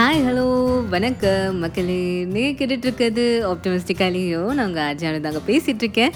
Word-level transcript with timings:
Hi 0.00 0.24
hello 0.26 0.44
வணக்கம். 0.88 1.58
மக்களே 1.58 2.24
நீங்கள் 2.24 2.54
கேட்டுட்ருக்கிறது 2.58 3.24
ஆப்டமிஸ்டிக்காலேயோ 3.50 4.52
நான் 4.54 4.66
உங்கள் 4.66 4.84
ஆர்ஜானு 4.84 5.20
தாங்க 5.20 5.40
பேசிகிட்டு 5.46 5.78
இருக்கேன் 5.78 6.12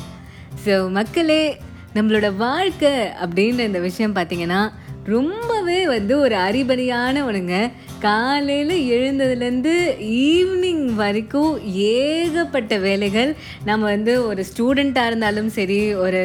ஸோ 0.66 0.90
மக்களே 0.90 1.58
நம்மளோட 1.94 2.36
வாழ்க்கை 2.36 2.92
அப்படின்ற 3.22 3.58
இந்த 3.58 3.78
விஷயம் 3.78 4.14
பார்த்தீங்கன்னா 4.14 4.72
ரொம்பவே 5.04 5.86
வந்து 5.86 6.18
ஒரு 6.18 6.34
அறிபறியான 6.34 7.24
ஒன்றுங்க 7.24 7.72
காலையில் 8.04 8.74
எழுந்ததுலேருந்து 8.96 9.72
ஈவினிங் 10.28 10.84
வரைக்கும் 11.00 11.52
ஏகப்பட்ட 11.94 12.76
வேலைகள். 12.84 13.30
நம்ம 13.68 13.82
வந்து 13.94 14.12
ஒரு 14.26 14.42
ஸ்டூடெண்ட்டாக 14.50 15.10
இருந்தாலும் 15.10 15.50
சரி 15.56 15.78
ஒரு 16.04 16.20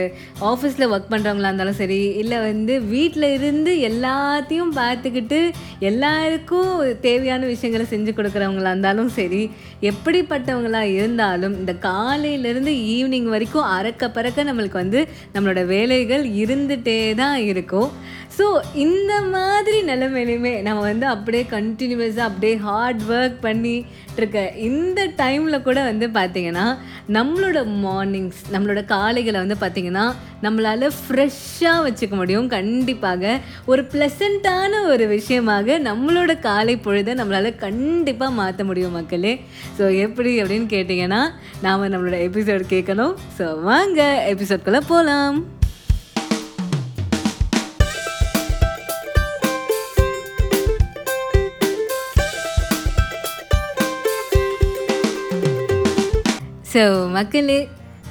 ஆஃபீஸில் 0.52 0.90
ஒர்க் 0.94 1.12
பண்ணுறவங்களா 1.14 1.50
இருந்தாலும் 1.50 1.80
சரி 1.82 2.00
இல்லை 2.22 2.38
வந்து 2.42 2.76
வீட்டில் 2.94 3.28
இருந்து 3.38 3.74
எல்லாத்தையும் 3.90 4.74
பார்த்துக்கிட்டு 4.80 5.40
எல்லாருக்கும் 5.90 6.72
தேவையான 7.08 7.46
விஷயங்களை 7.54 7.86
செஞ்சு 7.94 8.14
கொடுக்குறவங்களா 8.18 8.74
இருந்தாலும் 8.74 9.12
சரி 9.20 9.42
எப்படிப்பட்டவங்களாக 9.92 10.96
இருந்தாலும் 10.98 11.58
இந்த 11.60 11.76
காலையிலேருந்து 11.88 12.74
ஈவினிங் 12.96 13.30
வரைக்கும் 13.36 13.70
அறக்க 13.78 14.12
பறக்க 14.18 14.48
நம்மளுக்கு 14.50 14.82
வந்து 14.84 15.02
நம்மளோட 15.36 15.62
வேலைகள் 15.76 16.26
இருந்துகிட்டே 16.44 17.00
தான் 17.22 17.40
இருக்கும். 17.52 17.90
ஸோ 18.38 18.46
இந்த 18.84 19.14
மாதிரி 19.34 19.78
நிலைமையிலுமே 19.88 20.52
நம்ம 20.68 20.82
வந்து 20.90 21.06
அப்படியே 21.14 21.46
கண் 21.54 21.69
கண்டினியூஸாக 21.70 22.28
அப்படியே 22.30 22.56
ஹார்ட் 22.68 23.02
ஒர்க் 23.16 23.36
பண்ணிட்டு 23.46 24.20
இருக்க 24.20 24.40
இந்த 24.68 25.00
டைமில் 25.20 25.66
கூட 25.68 25.80
வந்து 25.90 26.08
பார்த்திங்கன்னா 26.16 26.66
நம்மளோட 27.18 27.60
மார்னிங்ஸ் 27.84 28.40
நம்மளோட 28.54 28.82
காலைகளை 28.94 29.38
வந்து 29.44 29.58
பார்த்திங்கன்னா 29.62 30.06
நம்மளால் 30.46 30.86
ஃப்ரெஷ்ஷாக 30.98 31.84
வச்சுக்க 31.86 32.14
முடியும். 32.20 32.48
கண்டிப்பாக 32.56 33.34
ஒரு 33.72 33.82
ப்ளசண்ட்டான 33.94 34.82
ஒரு 34.92 35.08
விஷயமாக 35.16 35.78
நம்மளோட 35.90 36.34
காலை 36.48 36.76
பொழுதை 36.86 37.14
நம்மளால் 37.22 37.60
கண்டிப்பாக 37.66 38.38
மாற்ற 38.40 38.64
முடியும் 38.70 38.98
மக்களே. 39.00 39.34
ஸோ 39.78 39.86
எப்படி 40.06 40.34
அப்படின்னு 40.42 40.70
கேட்டிங்கன்னா 40.76 41.22
நாம் 41.68 41.92
நம்மளோட 41.94 42.20
எபிசோட் 42.30 42.66
கேட்கணும். 42.76 43.16
ஸோ 43.40 43.48
வாங்க 43.70 44.02
எபிசோட்குள்ளே 44.34 44.84
போகலாம் 44.92 45.40
ஸோ 56.70 56.82
மக்களே 57.12 57.60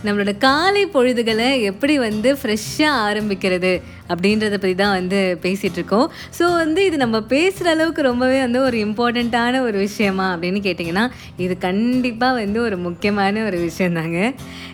நம்மளோட 0.05 0.33
காலை 0.39 0.83
பொழுதுகளை 0.87 1.47
எப்படி 1.63 1.95
வந்து 1.99 2.29
ஃப்ரெஷ்ஷாக 2.39 2.99
ஆரம்பிக்கிறது 3.07 3.71
அப்படின்றத 4.09 4.55
பற்றி 4.55 4.75
தான் 4.75 4.95
வந்து 4.95 5.21
பேசிகிட்ருக்கோம் 5.43 6.05
ஸோ 6.39 6.45
வந்து 6.55 6.81
இது 6.85 6.97
நம்ம 6.97 7.19
பேசுகிற 7.33 7.71
அளவுக்கு 7.71 8.03
ரொம்பவே 8.03 8.39
வந்து 8.41 8.61
ஒரு 8.61 8.77
இம்பார்ட்டண்ட்டான 8.79 9.61
ஒரு 9.61 9.79
விஷயமா 9.79 10.27
அப்படின்னு 10.35 10.61
கேட்டிங்கன்னா 10.65 11.05
இது 11.37 11.57
கண்டிப்பாக 11.59 12.39
வந்து 12.39 12.61
ஒரு 12.61 12.79
முக்கியமான 12.79 13.43
ஒரு 13.45 13.61
விஷயந்தாங்க 13.65 14.21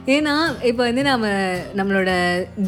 ஏன்னா 0.09 0.35
இப்போ 0.63 0.83
வந்து 0.83 1.03
நம்ம 1.03 1.27
நம்மளோட 1.77 2.11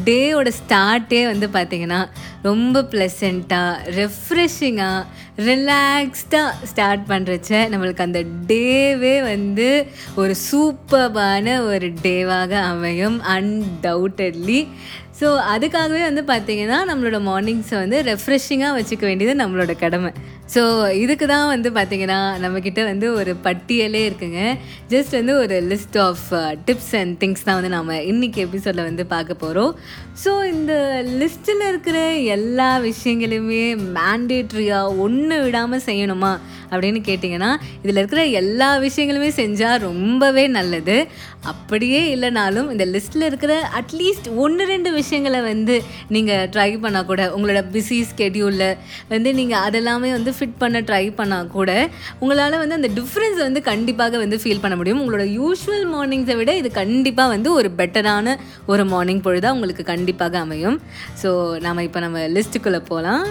டேயோட 0.03 0.51
ஸ்டார்ட்டே 0.59 1.21
வந்து 1.25 1.49
பார்த்திங்கன்னா 1.53 2.01
ரொம்ப 2.41 2.81
ப்ளசண்ட்டாக 2.91 3.93
ரெஃப்ரெஷிங்காக 3.97 5.05
ரிலாக்ஸ்டாக 5.37 6.51
ஸ்டார்ட் 6.63 7.03
பண்ணுறச்ச 7.07 7.51
நம்மளுக்கு 7.71 8.05
அந்த 8.05 8.23
டேவே 8.47 9.21
வந்து 9.21 9.87
ஒரு 10.15 10.33
சூப்பர்பான 10.51 11.63
ஒரு 11.63 11.93
டேவாக 12.01 12.51
அமையும் 12.61 13.21
அன்டவுட்டட்லி 13.21 14.67
ஸோ 15.21 15.27
அதுக்காகவே 15.53 16.01
வந்து 16.09 16.23
பார்த்திங்கன்னா 16.27 16.79
நம்மளோட 16.89 17.19
மார்னிங்ஸை 17.21 17.77
வந்து 17.77 18.01
ரெஃப்ரெஷிங்காக 18.01 18.75
வச்சுக்க 18.79 19.01
வேண்டியது 19.01 19.45
நம்மளோட 19.45 19.75
கடமை. 19.75 20.11
ஸோ 20.53 20.61
இதுக்கு 21.03 21.25
தான் 21.33 21.47
வந்து 21.53 21.69
பார்த்திங்கன்னா 21.77 22.19
நம்மக்கிட்ட 22.43 22.81
வந்து 22.89 23.07
ஒரு 23.19 23.31
பட்டியலே 23.47 24.01
இருக்குங்க. 24.09 24.41
ஜஸ்ட் 24.93 25.13
வந்து 25.19 25.33
ஒரு 25.43 25.55
list 25.71 25.97
of 26.07 26.25
tips 26.67 26.93
and 26.99 27.15
things 27.23 27.45
தான் 27.47 27.57
வந்து 27.59 27.71
நம்ம 27.77 27.97
இன்றைக்கி 28.11 28.41
எபிசோடில் 28.47 28.87
வந்து 28.89 29.05
பார்க்க 29.15 29.41
போகிறோம் 29.43 29.73
ஸோ 30.23 30.31
இந்த 30.53 30.73
லிஸ்ட்டில் 31.21 31.63
இருக்கிற 31.71 31.97
எல்லா 32.35 32.69
விஷயங்களையுமே 32.89 33.65
மேண்டேட்ரியாக 33.97 34.95
ஒன்று 35.05 35.35
விடாமல் 35.45 35.85
செய்யணுமா 35.89 36.31
அப்படின்னு 36.71 36.99
கேட்டிங்கன்னா 37.09 37.49
இதில் 37.83 37.99
இருக்கிற 38.01 38.21
எல்லா 38.39 38.69
விஷயங்களுமே 38.85 39.29
செஞ்சால் 39.41 39.81
ரொம்பவே 39.89 40.45
நல்லது. 40.55 40.97
அப்படியே 41.51 41.99
இல்லைனாலும் 42.13 42.71
இந்த 42.73 42.85
லிஸ்ட்டில் 42.93 43.27
இருக்கிற 43.27 43.53
அட்லீஸ்ட் 43.79 44.27
ஒன்று 44.43 44.63
ரெண்டு 44.71 44.89
விஷயங்களை 44.97 45.39
வந்து 45.41 45.75
நீங்கள் 46.15 46.49
ட்ரை 46.55 46.69
பண்ணால் 46.83 47.07
கூட 47.11 47.23
உங்களோட 47.35 47.61
பிஸி 47.73 47.99
ஸ்கெடியூலில் 48.09 48.67
வந்து 49.13 49.31
நீங்கள் 49.33 49.63
அதெல்லாமே 49.67 50.09
வந்து 50.17 50.33
ஃபிட் 50.37 50.57
பண்ண 50.61 50.81
ட்ரை 50.89 51.03
பண்ணால் 51.19 51.51
கூட 51.57 51.71
உங்களால் 52.21 52.59
வந்து 52.63 52.77
அந்த 52.79 52.89
டிஃப்ரென்ஸ் 52.99 53.39
வந்து 53.45 53.61
கண்டிப்பாக 53.71 54.17
வந்து 54.23 54.39
ஃபீல் 54.43 54.63
பண்ண 54.63 54.75
முடியும். 54.79 55.01
உங்களோட 55.03 55.25
யூஸ்வல் 55.39 55.85
மார்னிங்ஸை 55.95 56.37
விட 56.41 56.53
இது 56.61 56.71
கண்டிப்பாக 56.81 57.33
வந்து 57.35 57.51
ஒரு 57.59 57.71
பெட்டரான 57.81 58.37
ஒரு 58.71 58.85
மார்னிங் 58.93 59.25
பொழுதாக 59.27 59.55
உங்களுக்கு 59.57 59.85
கண்டிப்பாக 59.93 60.39
அமையும். 60.45 60.79
ஸோ 61.23 61.31
நாம் 61.65 61.85
இப்போ 61.87 62.01
நம்ம 62.05 62.25
லிஸ்ட்டுக்குள்ளே 62.37 62.81
போகலாம் 62.91 63.25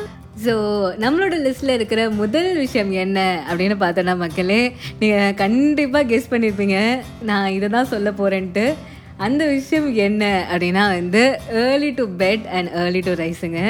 ஸோ 0.45 0.55
நம்மளோட 1.03 1.34
லிஸ்ட்டில் 1.45 1.75
இருக்கிற 1.77 2.00
முதல் 2.19 2.49
விஷயம் 2.62 2.91
என்ன 3.03 3.19
அப்படின்னு 3.50 3.77
பார்த்தோன்னா 3.83 4.15
மக்களே 4.22 4.59
நீங்கள் 5.00 5.37
கண்டிப்பாக 5.43 6.09
கெஸ் 6.11 6.31
பண்ணியிருப்பீங்க 6.33 6.78
நான் 7.31 7.55
இதை 7.56 7.69
தான் 7.77 7.91
சொல்ல 7.93 8.11
போகிறேன்ட்டு 8.21 8.66
அந்த 9.25 9.43
விஷயம் 9.47 9.87
என்ன 10.06 10.22
அப்படின்னா 10.53 10.82
வந்து 10.97 11.22
early 11.60 11.91
to 11.99 12.04
bed 12.22 12.44
and 12.56 12.69
early 12.81 13.00
to 13.06 13.12
ரைஸுங்க 13.21 13.60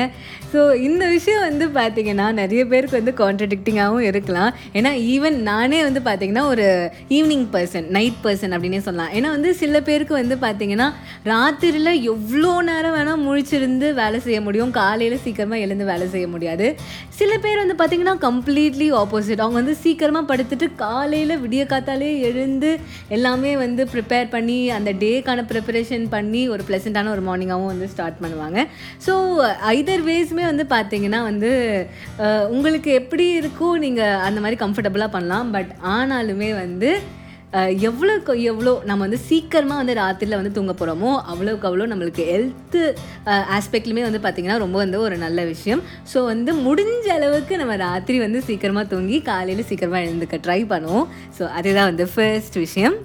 so 0.52 0.60
இந்த 0.86 1.04
விஷயம் 1.14 1.44
வந்து 1.48 1.64
பார்த்திங்கன்னா 1.76 2.26
நிறைய 2.40 2.62
பேருக்கு 2.72 2.98
வந்து 2.98 3.12
கான்ட்ரடிக்டிங்காகவும் 3.20 4.06
இருக்கலாம். 4.10 4.50
ஏன்னா 4.78 4.90
ஈவன் 5.14 5.36
நானே 5.48 5.78
வந்து 5.86 6.00
பார்த்திங்கன்னா 6.08 6.44
ஒரு 6.52 6.66
ஈவினிங் 7.16 7.46
பர்சன் 7.54 7.86
நைட் 7.96 8.18
பர்சன் 8.24 8.54
அப்படின்னே 8.56 8.80
சொல்லலாம். 8.86 9.12
ஏன்னா 9.16 9.30
வந்து 9.36 9.50
சில 9.62 9.80
பேருக்கு 9.88 10.14
வந்து 10.20 10.36
பார்த்திங்கன்னா 10.44 10.88
ராத்திரியில் 11.32 11.92
எவ்வளோ 12.12 12.52
நேரம் 12.70 12.96
வேணால் 12.98 13.22
முழிச்சிருந்து 13.26 13.88
வேலை 14.00 14.20
செய்ய 14.26 14.40
முடியும். 14.46 14.72
காலையில் 14.80 15.22
சீக்கிரமாக 15.24 15.64
எழுந்து 15.66 15.90
வேலை 15.92 16.08
செய்ய 16.14 16.28
முடியாது. 16.34 16.68
சில 17.20 17.32
பேர் 17.44 17.62
வந்து 17.62 17.76
பார்த்திங்கன்னா 17.80 18.16
கம்ப்ளீட்லி 18.26 18.88
ஆப்போசிட் 19.02 19.44
அவங்க 19.44 19.58
வந்து 19.62 19.76
சீக்கிரமாக 19.84 20.30
படுத்துட்டு 20.32 20.68
காலையில் 20.84 21.40
விடிய 21.44 21.62
காத்தாலே 21.74 22.10
எழுந்து 22.30 22.72
எல்லாமே 23.18 23.52
வந்து 23.64 23.84
ப்ரிப்பேர் 23.94 24.32
பண்ணி 24.34 24.58
அந்த 24.78 24.90
டேக்கான 25.02 25.35
ப்ரிப்பரேஷன் 25.50 26.06
பண்ணி 26.14 26.42
ஒரு 26.54 26.64
ப்ளசண்ட்டான 26.68 27.12
ஒரு 27.16 27.24
மார்னிங்காகவும் 27.28 27.72
வந்து 27.72 27.90
ஸ்டார்ட் 27.94 28.22
பண்ணுவாங்க. 28.24 28.58
ஸோ 29.06 29.12
ஐதர் 29.74 30.06
வேஸ்மே 30.08 30.46
வந்து 30.52 30.66
பார்த்தீங்கன்னா 30.76 31.20
வந்து 31.30 31.52
உங்களுக்கு 32.56 32.92
எப்படி 33.02 33.28
இருக்கோ 33.42 33.70
நீங்கள் 33.84 34.22
அந்த 34.28 34.40
மாதிரி 34.46 34.62
கம்ஃபர்டபுளாக 34.64 35.16
பண்ணலாம். 35.18 35.52
பட் 35.58 35.72
ஆனாலுமே 35.98 36.50
வந்து 36.64 36.90
எவ்வளோக்கு 37.88 38.32
எவ்வளோ 38.50 38.72
நம்ம 38.88 39.04
வந்து 39.06 39.18
சீக்கிரமாக 39.26 39.80
வந்து 39.80 39.94
ராத்திரியில் 40.00 40.38
வந்து 40.38 40.52
தூங்க 40.56 40.72
போகிறோமோ 40.72 41.10
அவ்வளோக்கு 41.32 41.68
அவ்வளோ 41.68 41.86
நம்மளுக்கு 41.92 42.22
ஹெல்த்து 42.30 42.80
ஆஸ்பெக்ட்லுமே 43.56 44.02
வந்து 44.06 44.20
பார்த்திங்கன்னா 44.24 44.58
ரொம்ப 44.64 44.76
வந்து 44.84 44.98
ஒரு 45.06 45.16
நல்ல 45.24 45.40
விஷயம். 45.52 45.82
ஸோ 46.12 46.18
வந்து 46.32 46.52
முடிஞ்ச 46.66 47.06
அளவுக்கு 47.18 47.56
நம்ம 47.62 47.76
ராத்திரி 47.86 48.18
வந்து 48.26 48.40
சீக்கிரமாக 48.48 48.90
தூங்கி 48.92 49.18
காலையில் 49.30 49.68
சீக்கிரமாக 49.70 50.06
எழுந்துக்க 50.06 50.38
ட்ரை 50.46 50.60
பண்ணுவோம். 50.72 51.06
ஸோ 51.38 51.44
அதுதான் 51.60 51.90
வந்து 51.90 52.06
ஃபர்ஸ்ட் 52.14 52.58
விஷயம். 52.64 52.96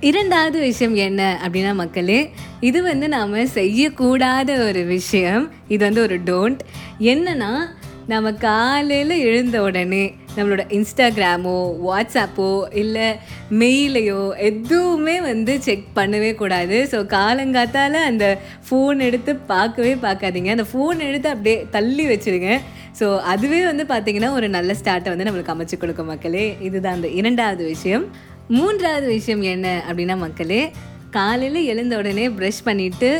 இரண்டாவது 0.00 0.58
விஷயம் 0.60 0.94
என்ன 0.94 1.22
அப்படின்னா 1.44 1.70
மக்களே 1.74 2.18
இது 2.60 2.82
வந்து 2.82 3.06
நாம் 3.14 3.32
செய்யக்கூடாத 3.56 4.50
ஒரு 4.66 4.82
விஷயம். 4.84 5.44
இது 5.68 5.80
வந்து 5.86 6.02
ஒரு 6.02 6.16
டோன்ட் 6.28 6.60
என்னென்னா 7.12 7.50
நம்ம 8.06 8.32
காலையில் 8.32 9.14
எழுந்த 9.30 9.62
உடனே 9.62 10.04
நம்மளோட 10.36 10.62
இன்ஸ்டாகிராமோ 10.76 11.56
வாட்ஸ்அப்போ 11.86 12.50
இல்லை 12.82 13.08
மெயிலையோ 13.50 14.22
எதுவுமே 14.50 15.20
வந்து 15.20 15.60
செக் 15.66 15.84
பண்ணவே 15.98 16.30
கூடாது. 16.34 16.88
ஸோ 16.92 17.00
காலங்காத்தால் 17.16 18.00
அந்த 18.10 18.38
ஃபோன் 18.68 19.04
எடுத்து 19.08 19.34
பார்க்கவே 19.52 19.94
பார்க்காதீங்க. 20.06 20.50
அந்த 20.56 20.68
ஃபோன் 20.72 21.06
எடுத்து 21.10 21.28
அப்படியே 21.34 21.66
தள்ளி 21.70 22.06
வச்சிருங்க. 22.14 22.60
ஸோ 23.00 23.18
அதுவே 23.34 23.62
வந்து 23.64 23.84
பார்த்திங்கன்னா 23.92 24.32
ஒரு 24.32 24.48
நல்ல 24.48 24.72
ஸ்டார்ட்டை 24.82 25.12
வந்து 25.14 25.28
நம்மளுக்கு 25.28 25.54
அமைச்சு 25.56 25.76
கொடுக்கும் 25.78 26.12
மக்களே. 26.14 26.56
இதுதான் 26.60 26.98
அந்த 27.00 27.08
இரண்டாவது 27.08 27.64
விஷயம். 27.74 28.06
மூன்றாவது 28.56 29.06
விஷயம் 29.16 29.42
என்ன 29.54 29.68
அப்படின்னா 29.88 30.14
மக்களே 30.18 30.60
காலையில் 31.16 31.58
எழுந்த 31.72 31.94
உடனே 32.00 32.24
ப்ரஷ் 32.36 32.60
பண்ணிவிட்டு 32.64 33.10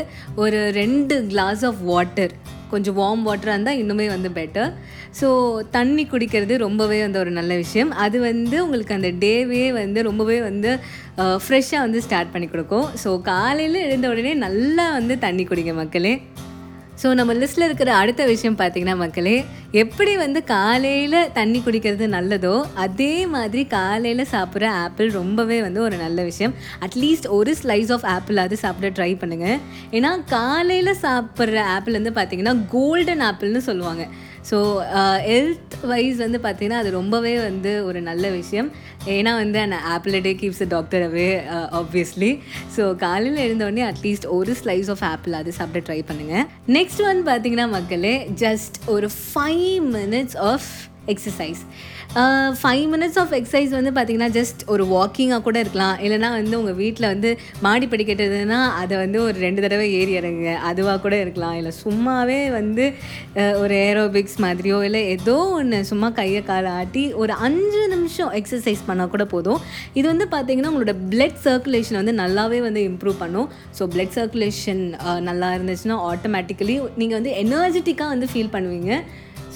ஒரு 0.43 0.59
ரெண்டு 0.79 1.15
கிளாஸ் 1.31 1.63
ஆஃப் 1.69 1.81
வாட்டர் 1.91 2.33
கொஞ்சம் 2.71 2.97
வார்ம் 2.99 3.23
வாட்டராக 3.27 3.55
இருந்தால் 3.55 3.79
இன்னுமே 3.81 4.07
வந்து 4.13 4.29
பெட்டர் 4.39 4.71
ஸோ 5.19 5.27
தண்ணி 5.75 6.03
குடிக்கிறது 6.11 6.55
ரொம்பவே 6.65 6.99
வந்து 7.05 7.19
ஒரு 7.19 7.31
நல்ல 7.37 7.53
விஷயம். 7.63 7.91
அது 8.05 8.17
வந்து 8.29 8.57
உங்களுக்கு 8.65 8.97
அந்த 8.97 9.11
டேவே 9.23 9.63
வந்து 9.79 9.99
ரொம்பவே 10.09 10.37
வந்து 10.49 10.71
ஃப்ரெஷ்ஷாக 11.45 11.85
வந்து 11.85 12.01
ஸ்டார்ட் 12.07 12.33
பண்ணி 12.33 12.47
கொடுக்கும். 12.47 12.87
ஸோ 13.03 13.11
காலையில் 13.31 13.79
எழுந்த 13.87 14.09
உடனே 14.13 14.33
நல்லா 14.45 14.85
வந்து 14.97 15.17
தண்ணி 15.25 15.45
குடிங்க 15.51 15.73
மக்களே. 15.81 16.13
ஸோ 17.01 17.07
நம்ம 17.13 17.33
லிஸ்ட்டில் 17.33 17.65
இருக்கிற 17.67 17.95
அடுத்த 17.95 18.21
விஷயம் 18.25 18.57
பார்த்தீங்கன்னா 18.57 18.95
மக்களே 18.95 19.35
எப்படி 19.71 20.15
வந்து 20.15 20.39
காலையில் 20.43 21.31
தண்ணி 21.33 21.59
குடிக்கிறது 21.65 22.05
நல்லதோ 22.15 22.55
அதே 22.85 23.13
மாதிரி 23.35 23.63
காலையில் 23.65 24.23
சாப்பிட்ற 24.31 24.65
ஆப்பிள் 24.85 25.09
ரொம்பவே 25.11 25.61
வந்து 25.61 25.81
ஒரு 25.81 25.97
நல்ல 25.97 26.23
விஷயம். 26.23 26.53
அட்லீஸ்ட் 26.85 27.27
ஒரு 27.37 27.55
ஸ்லைஸ் 27.61 27.91
ஆஃப் 27.91 28.05
ஆப்பிள் 28.05 28.37
அது 28.37 28.57
சாப்பிட 28.57 28.89
ட்ரை 28.97 29.11
பண்ணுங்கள் 29.21 29.59
ஏன்னா 29.91 30.11
காலையில் 30.29 30.93
சாப்பிட்ற 31.05 31.61
ஆப்பிள் 31.75 31.97
வந்து 31.99 32.13
பார்த்திங்கன்னா 32.19 32.55
கோல்டன் 32.69 33.23
ஆப்பிள்னு 33.29 33.61
சொல்லுவாங்க. 33.69 34.05
ஸோ 34.51 34.57
ஹெல்த் 35.27 35.75
வைஸ் 35.81 36.17
வந்து 36.17 36.37
பார்த்திங்கன்னா 36.37 36.79
அது 36.83 36.91
ரொம்பவே 36.91 37.37
வந்து 37.39 37.85
ஒரு 37.85 38.01
நல்ல 38.01 38.29
விஷயம். 38.29 38.71
ஏன்னா 39.07 39.35
வந்து 39.35 39.59
அந்த 39.59 39.75
apple 39.75 40.21
day 40.21 40.33
keeps 40.33 40.67
doctor 40.67 41.01
away 41.01 41.27
obviously 41.71 42.31
so 42.77 42.95
காலையில் 42.95 43.39
எழுந்தோடனே 43.45 43.83
அட்லீஸ்ட் 43.91 44.25
ஒரு 44.25 44.55
ஸ்லைஸ் 44.63 44.89
ஆஃப் 44.89 45.03
ஆப்பிள் 45.03 45.33
அது 45.33 45.51
சாப்பிட்டு 45.51 45.87
ட்ரை 45.87 45.99
பண்ணுங்கள் 46.09 46.45
நெக்ஸ்ட் 46.67 47.01
வந்து 47.01 47.31
பார்த்தீங்கன்னா 47.31 47.69
மக்களே 47.69 48.27
ஜஸ்ட் 48.39 48.77
ஒரு 48.87 49.09
five 49.09 49.79
minutes 49.95 50.37
of 50.37 50.88
exercise 51.13 51.61
five 52.59 52.85
minutes 52.93 53.17
of 53.21 53.33
exercise 53.37 53.73
வந்து 53.77 53.91
பார்த்திங்கன்னா 53.95 54.29
ஜஸ்ட் 54.37 54.61
ஒரு 54.73 54.83
வாக்கிங்காக 54.93 55.41
கூட 55.47 55.57
இருக்கலாம். 55.63 55.97
இல்லைனா 56.05 56.29
வந்து 56.37 56.55
உங்கள் 56.59 56.77
வீட்டில் 56.79 57.07
வந்து 57.11 57.29
மாடி 57.65 57.85
படிக்கட்டுதுன்னா 57.91 58.59
அதை 58.81 58.95
வந்து 59.03 59.19
ஒரு 59.27 59.37
ரெண்டு 59.45 59.63
தடவை 59.65 59.87
ஏறி 59.99 60.13
இறங்குங்க. 60.19 60.53
அதுவாக 60.69 60.97
கூட 61.05 61.15
இருக்கலாம். 61.23 61.55
இல்லை 61.59 61.73
சும்மாவே 61.83 62.39
வந்து 62.57 62.85
ஒரு 63.63 63.75
ஏரோபிக்ஸ் 63.89 64.37
மாதிரியோ 64.45 64.79
இல்லை 64.87 65.03
ஏதோ 65.15 65.37
ஒன்று 65.59 65.81
சும்மா 65.91 66.09
கையை 66.21 66.41
காலை 66.49 66.71
ஆட்டி 66.79 67.05
ஒரு 67.23 67.35
அஞ்சு 67.49 67.83
நிமிஷம் 67.95 68.33
எக்ஸசைஸ் 68.41 68.83
பண்ணால் 68.89 69.13
கூட 69.15 69.27
போதும். 69.35 69.61
இது 69.99 70.05
வந்து 70.13 70.27
பார்த்திங்கன்னா 70.35 70.73
உங்களோட 70.73 70.95
பிளட் 71.13 71.39
சர்க்குலேஷன் 71.47 72.01
வந்து 72.01 72.15
நல்லாவே 72.23 72.61
வந்து 72.67 72.83
இம்ப்ரூவ் 72.89 73.21
பண்ணும். 73.23 73.49
ஸோ 73.79 73.85
பிளட் 73.95 74.15
சர்க்குலேஷன் 74.19 74.83
நல்லா 75.29 75.49
இருந்துச்சுன்னா 75.57 75.97
ஆட்டோமேட்டிக்கலி 76.11 76.77
நீங்கள் 77.01 77.19
வந்து 77.21 77.33
எனர்ஜெட்டிக்காக 77.45 78.13
வந்து 78.15 78.29
ஃபீல் 78.33 78.53
பண்ணுவீங்க. 78.57 78.93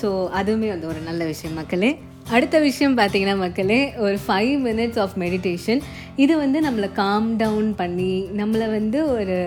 ஸோ 0.04 0.10
அதுவுமே 0.40 0.70
வந்து 0.70 0.88
ஒரு 0.88 1.00
நல்ல 1.00 1.26
விஷயம் 1.26 1.54
மக்களே. 1.54 1.92
அடுத்த 2.30 2.60
விஷயம் 2.60 2.98
பார்த்தீங்கன்னா 2.98 3.38
மக்களே 3.38 3.94
ஒரு 3.98 4.18
ஃபைவ் 4.28 4.52
மினிட்ஸ் 4.66 5.00
ஆஃப் 5.00 5.16
மெடிடேஷன் 5.18 5.82
இது 6.16 6.38
வந்து 6.38 6.60
நம்மளை 6.62 6.92
காம் 6.92 7.36
டவுன் 7.36 7.76
பண்ணி 7.76 8.14
நம்மளை 8.38 8.68
வந்து 8.72 9.12
ஒரு 9.12 9.38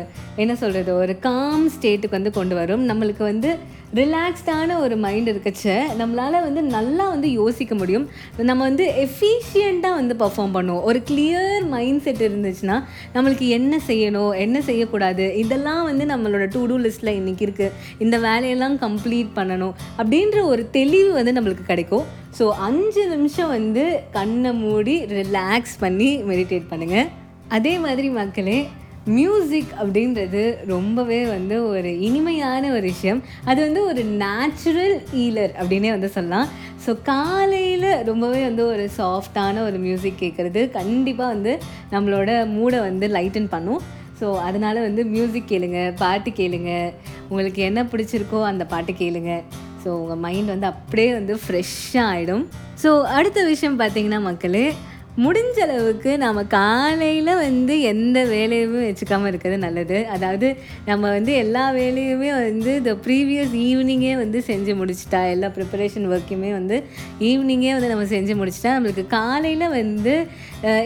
என்ன 0.42 0.52
சொல்கிறது 0.60 0.90
ஒரு 1.02 1.14
காம் 1.26 1.66
ஸ்டேட்டுக்கு 1.74 2.16
வந்து 2.18 2.32
கொண்டு 2.38 2.54
வரும். 2.58 2.82
நம்மளுக்கு 2.90 3.22
வந்து 3.30 3.50
ரிலாக்ஸ்டான 3.98 4.76
ஒரு 4.84 4.94
மைண்ட் 5.04 5.28
இருக்கச்ச 5.32 5.74
நம்மளால் 6.00 6.44
வந்து 6.46 6.62
நல்லா 6.74 7.04
வந்து 7.12 7.28
யோசிக்க 7.40 7.74
முடியும். 7.80 8.06
நம்ம 8.48 8.60
வந்து 8.68 8.84
எஃபிஷியண்ட்டாக 9.04 9.98
வந்து 10.00 10.14
பர்ஃபார்ம் 10.22 10.54
பண்ணுவோம். 10.56 10.84
ஒரு 10.90 11.00
கிளியர் 11.10 11.66
மைண்ட் 11.74 12.02
செட் 12.06 12.22
இருந்துச்சுன்னா 12.28 12.76
நம்மளுக்கு 13.16 13.48
என்ன 13.58 13.80
செய்யணும் 13.88 14.32
என்ன 14.44 14.60
செய்யக்கூடாது 14.68 15.26
இதெல்லாம் 15.42 15.82
வந்து 15.90 16.06
நம்மளோட 16.12 16.46
டு 16.54 16.62
டூ 16.70 16.78
லிஸ்ட்டில் 16.86 17.16
இன்றைக்கி 17.20 17.46
இருக்குது 17.48 17.74
இந்த 18.06 18.18
வேலையெல்லாம் 18.28 18.78
கம்ப்ளீட் 18.86 19.30
பண்ணணும் 19.38 19.74
அப்படின்ற 20.00 20.40
ஒரு 20.52 20.64
தெளிவு 20.78 21.12
வந்து 21.18 21.34
நம்மளுக்கு 21.38 21.66
கிடைக்கும். 21.72 22.06
ஸோ 22.38 22.46
அஞ்சு 22.68 23.04
நிமிஷம் 23.12 23.52
வந்து 23.56 23.84
கண்ணை 24.16 24.50
மூடி 24.64 24.96
ரிலாக்ஸ் 25.18 25.76
பண்ணி 25.84 26.10
மெடிடேட் 26.30 26.66
பண்ணுங்கள் 26.72 27.08
அதே 27.56 27.72
மாதிரி 27.84 28.08
மக்களே 28.18 28.58
மியூசிக் 29.14 29.72
அப்படின்றது 29.80 30.40
ரொம்பவே 30.70 31.18
வந்து 31.24 31.56
ஒரு 31.68 31.90
இனிமையான 32.06 32.70
ஒரு 32.76 32.86
விஷயம். 32.92 33.20
அது 33.50 33.58
வந்து 33.66 33.80
ஒரு 33.90 34.02
நேச்சுரல் 34.22 34.94
ஈலர் 35.24 35.52
அப்படின்னே 35.60 35.90
வந்து 35.96 36.08
சொல்லலாம். 36.16 36.48
ஸோ 36.84 36.92
காலையில் 37.10 37.86
ரொம்பவே 38.08 38.40
வந்து 38.48 38.64
ஒரு 38.72 38.90
சாஃப்டான 38.98 39.62
ஒரு 39.68 39.78
மியூசிக் 39.84 40.22
கேட்குறது 40.22 40.62
கண்டிப்பாக 40.70 41.32
வந்து 41.34 41.52
நம்மளோட 41.94 42.30
மூடை 42.56 42.80
வந்து 42.88 43.08
லைட்டன் 43.08 43.48
பண்ணும். 43.54 43.80
ஸோ 44.20 44.26
அதனால் 44.48 44.84
வந்து 44.88 45.04
மியூசிக் 45.14 45.50
கேளுங்க 45.52 45.80
பாட்டு 46.02 46.30
கேளுங்க. 46.40 46.72
உங்களுக்கு 47.28 47.62
என்ன 47.62 47.80
பிடிச்சிருக்கோ 47.92 48.42
அந்த 48.50 48.66
பாட்டு 48.74 48.92
கேளுங்க. 49.02 49.32
ஸோ 49.82 49.88
உங்கள் 50.02 50.22
மைண்ட் 50.26 50.52
வந்து 50.54 50.66
அப்படியே 50.72 51.10
வந்து 51.12 51.34
ஃப்ரெஷ்ஷாக 51.42 52.12
ஆகிடும் 52.12 52.44
ஸோ 52.82 52.90
அடுத்த 53.18 53.40
விஷயம் 53.44 53.80
பார்த்தீங்கன்னா 53.80 54.20
மக்களே 54.20 54.66
முடிஞ்ச 55.24 55.58
அளவுக்கு 55.66 56.10
நம்ம 56.22 56.40
காலையில் 56.54 57.30
வந்து 57.42 57.74
எந்த 57.90 58.18
வேலையுமே 58.32 58.80
வச்சுக்காமல் 58.86 59.30
இருக்கிறது 59.30 59.58
நல்லது. 59.64 59.98
அதாவது 60.14 60.48
நம்ம 60.88 61.02
வந்து 61.16 61.32
எல்லா 61.42 61.62
வேலையுமே 61.78 62.30
வந்து 62.40 62.70
இந்த 62.80 62.92
ப்ரீவியஸ் 63.04 63.54
ஈவினிங்கே 63.68 64.12
வந்து 64.22 64.40
செஞ்சு 64.48 64.72
முடிச்சிட்டா 64.80 65.20
எல்லா 65.34 65.48
ப்ரிப்பரேஷன் 65.56 66.08
ஒர்க்குமே 66.14 66.50
வந்து 66.58 66.78
ஈவினிங்கே 67.30 67.72
வந்து 67.76 67.92
நம்ம 67.92 68.04
செஞ்சு 68.14 68.36
முடிச்சிட்டா 68.40 68.74
நம்மளுக்கு 68.76 69.04
காலையில் 69.18 69.66
வந்து 69.78 70.14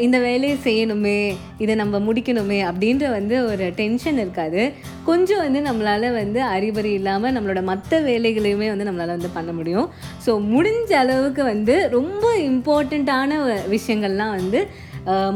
இந்த 0.06 0.16
வேலையை 0.26 0.56
செய்யணுமே 0.68 1.18
இதை 1.64 1.74
நம்ம 1.82 1.98
முடிக்கணுமே 2.06 2.60
அப்படின்ற 2.70 3.04
வந்து 3.16 3.36
ஒரு 3.50 3.66
டென்ஷன் 3.80 4.18
இருக்காது. 4.22 4.62
கொஞ்சம் 5.08 5.42
வந்து 5.44 5.60
நம்மளால் 5.68 6.08
வந்து 6.20 6.40
அறிபறி 6.54 6.90
இல்லாமல் 7.00 7.34
நம்மளோட 7.36 7.60
மற்ற 7.70 8.00
வேலைகளையுமே 8.08 8.68
வந்து 8.72 8.88
நம்மளால் 8.88 9.14
வந்து 9.16 9.30
பண்ண 9.36 9.50
முடியும். 9.58 9.86
ஸோ 10.24 10.30
முடிஞ்ச 10.54 10.90
அளவுக்கு 11.02 11.42
வந்து 11.52 11.76
ரொம்ப 11.98 12.24
இம்பார்ட்டண்ட்டான 12.50 13.38
விஷயங்கள்லாம் 13.76 14.18
வந்து 14.28 14.60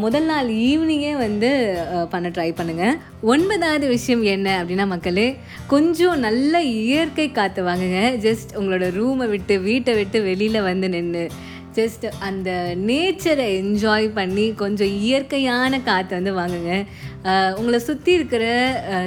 முதல் 0.03 0.27
நாள் 0.31 0.49
ஈவினிங்கே 0.67 1.13
வந்து 1.17 1.51
பண்ண 2.11 2.29
ட்ரை 2.29 2.51
பண்ணுங்கள் 2.59 2.99
ஒன்பதாவது 3.33 3.87
விஷயம் 3.95 4.23
என்ன 4.35 4.49
அப்படின்னா 4.61 4.87
மக்களே 4.87 5.27
கொஞ்சம் 5.73 6.19
நல்ல 6.19 6.63
இயற்கை 6.63 7.27
காற்று 7.39 7.63
வாங்குங்க. 7.69 8.01
ஜஸ்ட் 8.27 8.53
உங்களோட 8.61 8.89
ரூமை 9.01 9.29
விட்டு 9.35 9.57
வீட்டை 9.61 9.95
விட்டு 9.95 10.21
வெளியில் 10.23 10.67
வந்து 10.69 10.89
நின்று 10.89 11.25
ஜஸ்ட் 11.79 12.05
அந்த 12.29 12.51
நேச்சரை 12.89 13.47
என்ஜாய் 13.63 14.09
பண்ணி 14.19 14.47
கொஞ்சம் 14.63 14.93
இயற்கையான 15.07 15.81
காற்று 15.89 16.15
வந்து 16.19 16.35
வாங்குங்க. 16.41 16.75
உங்களை 17.59 17.79
சுற்றி 17.89 18.13
இருக்கிற 18.13 18.45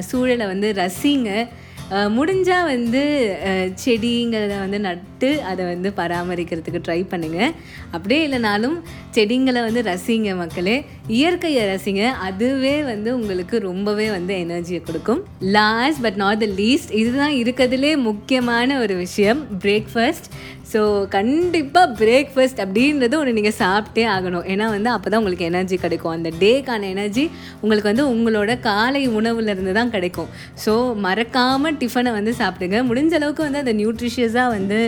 சூழலை 0.09 0.45
வந்து 0.53 0.69
ரசிங்க. 0.81 1.31
முடிஞ்சால் 1.89 2.65
வந்து 2.65 3.01
செடிங்கிறத 3.85 4.59
வந்து 4.59 4.79
நட்டு 4.79 5.29
அதை 5.41 5.65
வந்து 5.65 5.89
பராமரிக்கிறதுக்கு 5.97 6.79
ட்ரை 6.87 6.99
பண்ணுங்கள் 7.11 7.53
அப்படியே 7.91 8.27
இல்லைனாலும் 8.27 8.75
செடிங்களை 9.11 9.61
வந்து 9.67 9.81
ரசிங்க 9.81 10.35
மக்களே. 10.35 10.85
இயற்கையை 11.07 11.63
ரசிங்க. 11.73 12.03
அதுவே 12.27 12.83
வந்து 12.83 13.15
உங்களுக்கு 13.19 13.59
ரொம்பவே 13.59 14.09
வந்து 14.09 14.33
எனர்ஜியை 14.35 14.81
கொடுக்கும். 14.83 15.23
Last 15.39 16.01
but 16.01 16.19
not 16.23 16.39
the 16.39 16.45
least 16.45 16.91
இதுதான் 16.91 17.31
இருக்கிறதுலே 17.31 17.97
முக்கியமான 18.09 18.79
ஒரு 18.79 18.95
விஷயம். 18.95 19.41
பிரேக்ஃபாஸ்ட் 19.63 20.29
ஸோ 20.71 20.81
கண்டிப்பாக 21.15 21.87
பிரேக்ஃபாஸ்ட் 22.01 22.61
அப்படின்றது 22.63 23.15
ஒன்று 23.19 23.35
நீங்கள் 23.37 23.57
சாப்பிட்டே 23.61 24.03
ஆகணும். 24.15 24.45
ஏன்னா 24.53 24.65
வந்து 24.75 24.89
அப்போ 24.93 25.07
தான் 25.09 25.19
உங்களுக்கு 25.21 25.49
எனர்ஜி 25.51 25.77
கிடைக்கும். 25.83 26.15
அந்த 26.17 26.29
டேக்கான 26.43 26.89
எனர்ஜி 26.95 27.25
உங்களுக்கு 27.61 27.89
வந்து 27.91 28.05
உங்களோட 28.13 28.53
காலை 28.69 29.03
உணவுலேருந்து 29.19 29.75
தான் 29.79 29.93
கிடைக்கும். 29.95 30.29
ஸோ 30.65 30.73
மறக்காமல் 31.05 31.77
டிஃபனை 31.83 32.13
வந்து 32.19 32.33
சாப்பிடுங்க. 32.41 32.79
முடிஞ்ச 32.89 33.15
அளவுக்கு 33.19 33.47
வந்து 33.47 33.63
அதை 33.63 33.75
நியூட்ரிஷியஸாக 33.81 34.55
வந்து 34.57 34.79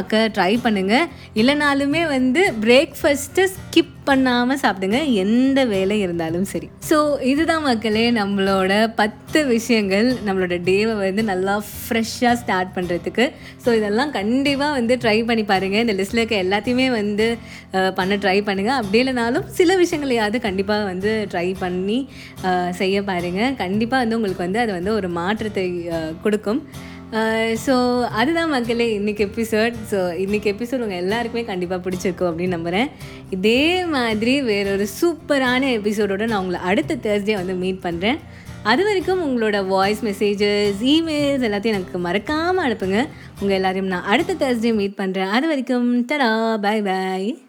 ஆக்க 0.00 0.22
ட்ரை 0.38 0.52
பண்ணுங்கள் 0.66 1.06
இல்லைனாலுமே 1.42 2.04
வந்து 2.16 2.44
பிரேக்ஃபாஸ்ட்டை 2.66 3.46
ஸ்கிப் 3.56 3.95
பண்ணாமல் 4.08 4.60
சாப்பிடுங்க 4.62 4.98
எந்த 5.22 5.58
வேலை 5.72 5.96
இருந்தாலும் 6.04 6.46
சரி. 6.52 6.68
ஸோ 6.88 6.96
இதுதான் 7.30 7.64
மக்களே 7.68 8.04
நம்மளோட 8.18 8.72
பத்து 9.00 9.40
விஷயங்கள் 9.52 10.08
நம்மளோட 10.26 10.56
டேவை 10.68 10.94
வந்து 11.00 11.24
நல்லா 11.30 11.54
ஃப்ரெஷ்ஷாக 11.70 12.34
ஸ்டார்ட் 12.42 12.72
பண்ணுறதுக்கு 12.76 13.26
ஸோ 13.64 13.68
இதெல்லாம் 13.78 14.12
கண்டிப்பாக 14.18 14.76
வந்து 14.78 14.96
ட்ரை 15.04 15.16
பண்ணி 15.30 15.44
பாருங்கள் 15.52 15.84
இந்த 15.84 15.96
லிஸ்ட்டில் 16.00 16.22
இருக்க 16.22 16.36
எல்லாத்தையுமே 16.46 16.88
வந்து 17.00 17.28
பண்ண 18.00 18.18
ட்ரை 18.24 18.38
பண்ணுங்கள் 18.48 18.78
அப்படி 18.80 19.00
இல்லைனாலும் 19.02 19.46
சில 19.60 19.76
விஷயங்களையாவது 19.82 20.40
கண்டிப்பாக 20.48 20.90
வந்து 20.92 21.12
ட்ரை 21.34 21.48
பண்ணி 21.62 21.98
செய்ய 22.80 23.02
பாருங்கள் 23.12 23.56
கண்டிப்பாக 23.62 24.02
வந்து 24.04 24.18
உங்களுக்கு 24.20 24.46
வந்து 24.46 24.62
அது 24.64 24.72
வந்து 24.78 24.92
ஒரு 24.98 25.10
மாற்றத்தை 25.20 25.66
கொடுக்கும். 26.26 26.62
Uh, 27.12 27.56
ஸோ 27.66 28.02
அதுதான் 28.02 28.48
மக்களே 28.48 28.98
இன்றைக்கி 28.98 29.22
எபிசோட் 29.26 29.74
ஸோ 29.90 29.98
இன்றைக்கி 30.14 30.48
எபிசோட் 30.52 30.78
உங்கள் 30.78 30.96
எல்லாருக்குமே 30.96 31.44
கண்டிப்பாக 31.44 31.90
பிடிச்சிருக்கும் 31.90 32.28
அப்படின்னு 32.30 32.48
நம்புகிறேன் 32.48 32.88
இதே 33.30 33.86
மாதிரி 33.86 34.42
வேறொரு 34.42 34.86
சூப்பரான 35.00 35.70
எபிசோடோடு 35.78 36.26
நான் 36.26 36.38
உங்களை 36.38 36.60
அடுத்த 36.60 36.96
தேர்ஸ்டே 36.96 37.34
வந்து 37.34 37.54
மீட் 37.54 37.80
பண்ணுறேன் 37.82 38.18
அது 38.62 38.84
வரைக்கும் 38.84 39.22
உங்களோட 39.26 39.66
வாய்ஸ் 39.66 40.04
மெசேஜஸ் 40.04 40.82
இமெயில்ஸ் 40.82 41.46
எல்லாத்தையும் 41.48 41.76
எனக்கு 41.76 41.98
மறக்காமல் 41.98 42.72
அனுப்புங்க. 42.72 43.08
உங்கள் 43.40 43.56
எல்லாரையும் 43.56 43.86
நான் 43.86 44.04
அடுத்த 44.04 44.34
தேர்ஸ்டே 44.34 44.74
மீட் 44.74 44.98
பண்ணுறேன் 44.98 45.28
அது 45.28 45.46
வரைக்கும் 45.46 46.06
டடா 46.06 46.58
பை 46.60 46.82
பாய் 46.82 47.45